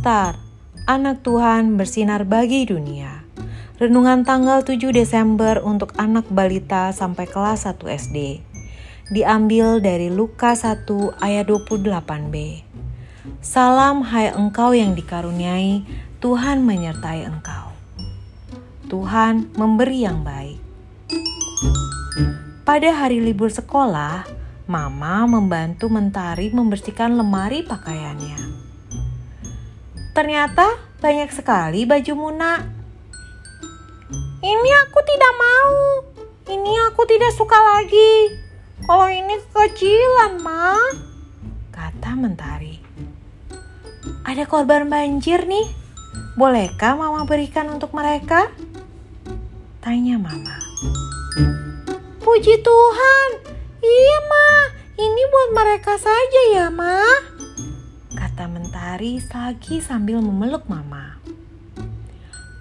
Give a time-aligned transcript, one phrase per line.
[0.00, 0.40] Star,
[0.88, 3.20] anak Tuhan bersinar bagi dunia.
[3.76, 8.40] Renungan tanggal 7 Desember untuk anak balita sampai kelas 1 SD.
[9.12, 10.88] Diambil dari Lukas 1
[11.20, 12.64] ayat 28b.
[13.44, 15.84] Salam hai engkau yang dikaruniai,
[16.24, 17.68] Tuhan menyertai engkau.
[18.88, 20.56] Tuhan memberi yang baik.
[22.64, 24.24] Pada hari libur sekolah,
[24.64, 28.69] Mama membantu Mentari membersihkan lemari pakaiannya.
[30.20, 32.60] Ternyata banyak sekali baju Muna.
[34.44, 35.72] Ini aku tidak mau.
[36.44, 38.36] Ini aku tidak suka lagi.
[38.84, 40.76] Kalau ini kekecilan, Ma.
[41.72, 42.84] Kata Mentari.
[44.28, 45.72] Ada korban banjir nih.
[46.36, 48.52] Bolehkah Mama berikan untuk mereka?
[49.80, 50.60] Tanya Mama.
[52.20, 53.28] Puji Tuhan.
[53.80, 54.48] Iya, Ma.
[55.00, 57.39] Ini buat mereka saja ya, Ma
[58.40, 61.20] kata Mentari lagi sambil memeluk Mama.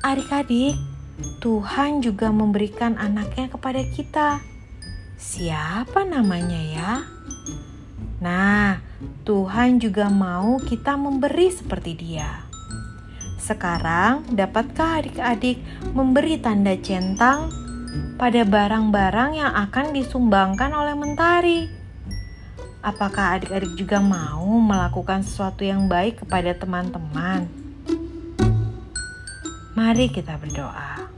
[0.00, 0.72] Adik-adik,
[1.44, 4.40] Tuhan juga memberikan anaknya kepada kita.
[5.20, 6.92] Siapa namanya ya?
[8.24, 8.80] Nah,
[9.28, 12.48] Tuhan juga mau kita memberi seperti dia.
[13.36, 15.60] Sekarang, dapatkah adik-adik
[15.92, 17.52] memberi tanda centang
[18.16, 21.85] pada barang-barang yang akan disumbangkan oleh Mentari?
[22.86, 27.50] Apakah adik-adik juga mau melakukan sesuatu yang baik kepada teman-teman?
[29.74, 31.10] Mari kita berdoa.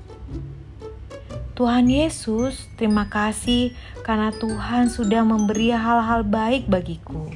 [1.52, 7.28] Tuhan Yesus, terima kasih karena Tuhan sudah memberi hal-hal baik bagiku.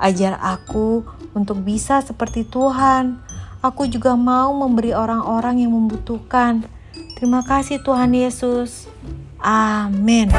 [0.00, 1.04] Ajar aku
[1.36, 3.20] untuk bisa seperti Tuhan.
[3.60, 6.64] Aku juga mau memberi orang-orang yang membutuhkan.
[7.20, 8.88] Terima kasih Tuhan Yesus.
[9.44, 10.32] Amin.